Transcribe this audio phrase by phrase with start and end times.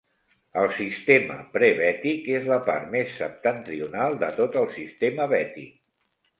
[0.61, 5.75] El sistema Prebètic és la part més septentrional de tot el sistema Bètic.